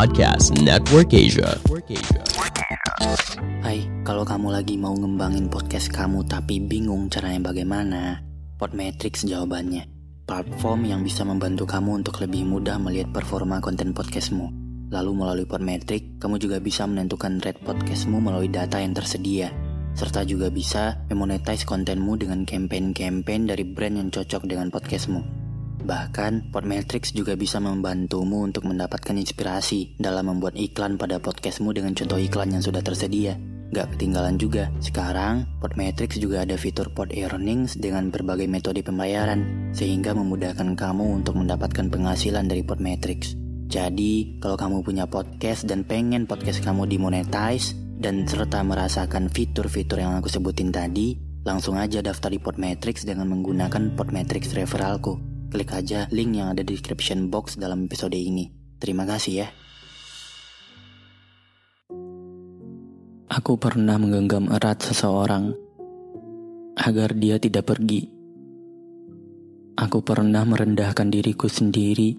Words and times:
Podcast 0.00 0.56
Network 0.64 1.12
Asia. 1.12 1.60
Hai, 3.60 3.84
kalau 4.00 4.24
kamu 4.24 4.48
lagi 4.48 4.80
mau 4.80 4.96
ngembangin 4.96 5.52
podcast 5.52 5.92
kamu 5.92 6.24
tapi 6.24 6.56
bingung 6.56 7.12
caranya 7.12 7.52
bagaimana, 7.52 8.24
Podmetrics 8.56 9.28
jawabannya. 9.28 9.84
Platform 10.24 10.88
yang 10.88 11.04
bisa 11.04 11.20
membantu 11.28 11.68
kamu 11.68 12.00
untuk 12.00 12.16
lebih 12.24 12.48
mudah 12.48 12.80
melihat 12.80 13.12
performa 13.12 13.60
konten 13.60 13.92
podcastmu. 13.92 14.48
Lalu 14.88 15.10
melalui 15.12 15.44
Podmetrics, 15.44 16.16
kamu 16.16 16.40
juga 16.40 16.64
bisa 16.64 16.88
menentukan 16.88 17.36
rate 17.44 17.60
podcastmu 17.60 18.24
melalui 18.24 18.48
data 18.48 18.80
yang 18.80 18.96
tersedia. 18.96 19.52
Serta 19.92 20.24
juga 20.24 20.48
bisa 20.48 20.96
memonetize 21.12 21.68
kontenmu 21.68 22.16
dengan 22.16 22.48
campaign-campaign 22.48 23.52
dari 23.52 23.68
brand 23.68 24.00
yang 24.00 24.08
cocok 24.08 24.48
dengan 24.48 24.72
podcastmu. 24.72 25.39
Bahkan, 25.90 26.54
Podmetrics 26.54 27.10
juga 27.10 27.34
bisa 27.34 27.58
membantumu 27.58 28.46
untuk 28.46 28.62
mendapatkan 28.62 29.10
inspirasi 29.10 29.98
dalam 29.98 30.30
membuat 30.30 30.54
iklan 30.54 30.94
pada 30.94 31.18
podcastmu 31.18 31.74
dengan 31.74 31.98
contoh 31.98 32.14
iklan 32.14 32.54
yang 32.54 32.62
sudah 32.62 32.78
tersedia. 32.78 33.34
Gak 33.74 33.98
ketinggalan 33.98 34.38
juga, 34.38 34.70
sekarang 34.78 35.50
Podmetrics 35.58 36.22
juga 36.22 36.46
ada 36.46 36.54
fitur 36.54 36.94
Pod 36.94 37.10
Earnings 37.10 37.74
dengan 37.74 38.14
berbagai 38.14 38.46
metode 38.46 38.86
pembayaran, 38.86 39.74
sehingga 39.74 40.14
memudahkan 40.14 40.78
kamu 40.78 41.26
untuk 41.26 41.34
mendapatkan 41.34 41.90
penghasilan 41.90 42.46
dari 42.46 42.62
Podmetrics. 42.62 43.34
Jadi, 43.66 44.38
kalau 44.38 44.54
kamu 44.54 44.86
punya 44.86 45.10
podcast 45.10 45.66
dan 45.66 45.82
pengen 45.82 46.30
podcast 46.30 46.62
kamu 46.62 46.86
dimonetize, 46.86 47.74
dan 47.98 48.30
serta 48.30 48.62
merasakan 48.62 49.26
fitur-fitur 49.26 49.98
yang 49.98 50.14
aku 50.14 50.30
sebutin 50.30 50.70
tadi, 50.70 51.18
langsung 51.42 51.74
aja 51.74 51.98
daftar 51.98 52.30
di 52.30 52.38
Podmetrics 52.38 53.02
dengan 53.02 53.26
menggunakan 53.30 53.98
Podmetrics 53.98 54.54
referralku. 54.54 55.29
Klik 55.50 55.74
aja 55.74 56.06
link 56.14 56.38
yang 56.38 56.54
ada 56.54 56.62
di 56.62 56.78
description 56.78 57.26
box 57.26 57.58
dalam 57.58 57.90
episode 57.90 58.14
ini. 58.14 58.54
Terima 58.78 59.02
kasih 59.02 59.34
ya. 59.42 59.48
Aku 63.26 63.58
pernah 63.58 63.98
menggenggam 63.98 64.46
erat 64.46 64.78
seseorang 64.78 65.50
agar 66.78 67.18
dia 67.18 67.42
tidak 67.42 67.66
pergi. 67.66 68.06
Aku 69.74 70.06
pernah 70.06 70.46
merendahkan 70.46 71.10
diriku 71.10 71.50
sendiri 71.50 72.14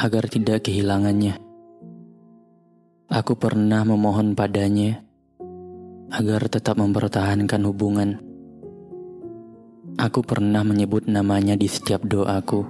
agar 0.00 0.24
tidak 0.32 0.64
kehilangannya. 0.64 1.36
Aku 3.12 3.36
pernah 3.36 3.84
memohon 3.84 4.32
padanya 4.32 5.04
agar 6.08 6.48
tetap 6.48 6.80
mempertahankan 6.80 7.60
hubungan. 7.68 8.23
Aku 9.94 10.26
pernah 10.26 10.66
menyebut 10.66 11.06
namanya 11.06 11.54
di 11.54 11.70
setiap 11.70 12.02
doaku 12.02 12.66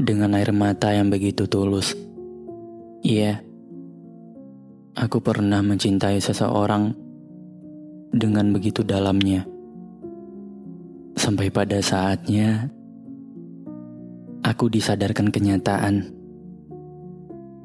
dengan 0.00 0.32
air 0.40 0.48
mata 0.48 0.96
yang 0.96 1.12
begitu 1.12 1.44
tulus. 1.44 1.92
Iya, 3.04 3.44
aku 4.96 5.20
pernah 5.20 5.60
mencintai 5.60 6.24
seseorang 6.24 6.96
dengan 8.16 8.48
begitu 8.48 8.80
dalamnya. 8.80 9.44
Sampai 11.20 11.52
pada 11.52 11.76
saatnya, 11.84 12.72
aku 14.40 14.72
disadarkan 14.72 15.28
kenyataan 15.28 16.08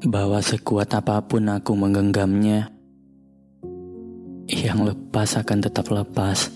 bahwa 0.04 0.44
sekuat 0.44 0.92
apa 0.92 1.24
pun 1.24 1.48
aku 1.48 1.72
menggenggamnya, 1.72 2.68
yang 4.44 4.84
lepas 4.84 5.40
akan 5.40 5.58
tetap 5.64 5.88
lepas, 5.88 6.52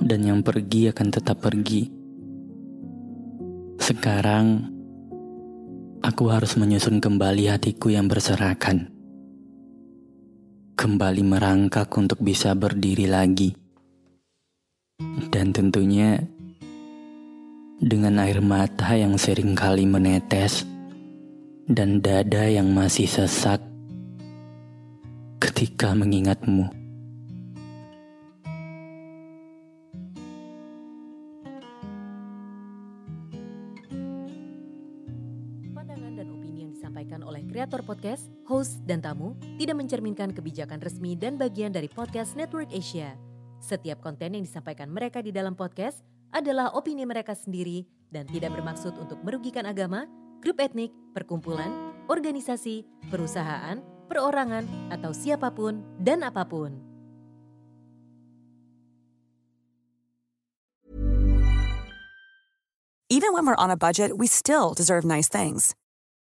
dan 0.00 0.20
yang 0.26 0.40
pergi 0.42 0.90
akan 0.90 1.08
tetap 1.12 1.42
pergi. 1.42 1.86
Sekarang, 3.78 4.64
aku 6.00 6.24
harus 6.32 6.56
menyusun 6.56 6.98
kembali 6.98 7.52
hatiku 7.52 7.92
yang 7.92 8.08
berserakan, 8.08 8.90
kembali 10.74 11.22
merangkak 11.22 11.92
untuk 11.94 12.22
bisa 12.24 12.56
berdiri 12.56 13.06
lagi, 13.06 13.52
dan 15.28 15.52
tentunya 15.52 16.22
dengan 17.84 18.22
air 18.24 18.40
mata 18.40 18.96
yang 18.96 19.18
sering 19.20 19.52
kali 19.52 19.84
menetes 19.84 20.64
dan 21.68 22.00
dada 22.04 22.48
yang 22.48 22.72
masih 22.72 23.08
sesak 23.08 23.60
ketika 25.40 25.92
mengingatmu. 25.92 26.83
Disampaikan 36.84 37.24
oleh 37.24 37.40
kreator 37.48 37.80
podcast, 37.80 38.28
host, 38.44 38.84
dan 38.84 39.00
tamu 39.00 39.32
tidak 39.56 39.80
mencerminkan 39.80 40.36
kebijakan 40.36 40.84
resmi 40.84 41.16
dan 41.16 41.40
bagian 41.40 41.72
dari 41.72 41.88
podcast 41.88 42.36
Network 42.36 42.68
Asia. 42.68 43.16
Setiap 43.56 44.04
konten 44.04 44.36
yang 44.36 44.44
disampaikan 44.44 44.92
mereka 44.92 45.24
di 45.24 45.32
dalam 45.32 45.56
podcast 45.56 46.04
adalah 46.28 46.76
opini 46.76 47.08
mereka 47.08 47.32
sendiri 47.32 47.88
dan 48.12 48.28
tidak 48.28 48.52
bermaksud 48.52 48.92
untuk 49.00 49.16
merugikan 49.24 49.64
agama, 49.64 50.04
grup 50.44 50.60
etnik, 50.60 50.92
perkumpulan, 51.16 51.72
organisasi, 52.12 52.84
perusahaan, 53.08 53.80
perorangan, 54.12 54.68
atau 54.92 55.16
siapa 55.16 55.56
pun 55.56 55.80
dan 55.96 56.20
apa 56.20 56.44
pun. 56.44 56.76
Even 63.08 63.32
when 63.32 63.48
we're 63.48 63.56
on 63.56 63.72
a 63.72 63.78
budget, 63.78 64.20
we 64.20 64.28
still 64.28 64.76
deserve 64.76 65.06
nice 65.06 65.32
things. 65.32 65.72